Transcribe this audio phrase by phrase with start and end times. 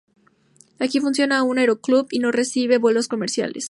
[0.79, 3.59] Aquí funciona un aeroclub y no recibe vuelos comerciales.